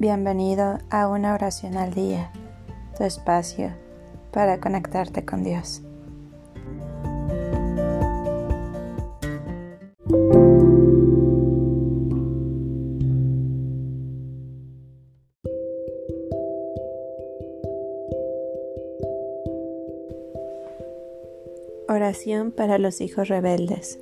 Bienvenido 0.00 0.78
a 0.88 1.08
una 1.08 1.34
oración 1.34 1.76
al 1.76 1.92
día, 1.92 2.32
tu 2.96 3.04
espacio 3.04 3.70
para 4.32 4.58
conectarte 4.58 5.26
con 5.26 5.44
Dios. 5.44 5.82
Oración 21.90 22.52
para 22.52 22.78
los 22.78 23.02
hijos 23.02 23.28
rebeldes. 23.28 23.98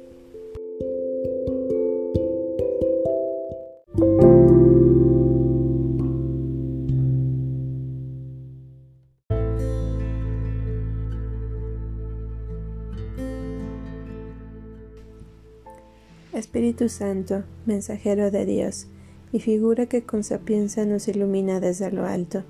Espíritu 16.39 16.89
Santo, 16.89 17.45
mensajero 17.67 18.31
de 18.31 18.47
Dios, 18.47 18.87
y 19.33 19.41
figura 19.41 19.87
que 19.87 20.05
con 20.05 20.25
sapiencia 20.25 20.87
nos 20.87 21.09
ilumina 21.09 21.61
desde 21.61 21.91
lo 21.91 22.07
alto. 22.07 22.45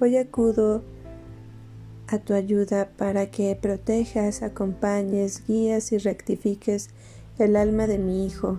Hoy 0.00 0.16
acudo 0.16 0.82
a 2.06 2.18
tu 2.18 2.34
ayuda 2.34 2.90
para 2.96 3.30
que 3.30 3.56
protejas, 3.60 4.42
acompañes, 4.42 5.44
guías 5.46 5.92
y 5.92 5.98
rectifiques 5.98 6.90
el 7.38 7.56
alma 7.56 7.86
de 7.86 7.98
mi 7.98 8.26
Hijo, 8.26 8.58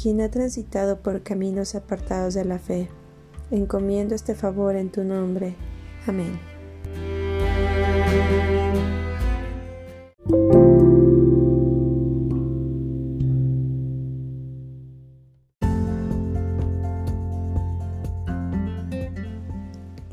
quien 0.00 0.20
ha 0.20 0.30
transitado 0.30 1.00
por 1.00 1.22
caminos 1.22 1.74
apartados 1.74 2.34
de 2.34 2.44
la 2.44 2.58
fe. 2.58 2.88
Encomiendo 3.50 4.14
este 4.14 4.34
favor 4.34 4.76
en 4.76 4.90
tu 4.90 5.04
nombre. 5.04 5.54
Amén. 6.06 6.59